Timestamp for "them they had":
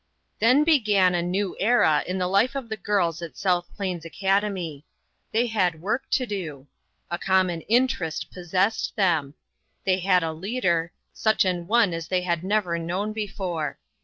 8.95-10.23